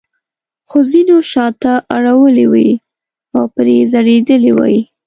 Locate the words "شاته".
1.31-1.73